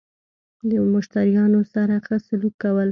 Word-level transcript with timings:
له 0.69 0.77
مشتريانو 0.93 1.61
سره 1.73 1.95
خه 2.05 2.15
سلوک 2.25 2.53
کول 2.61 2.79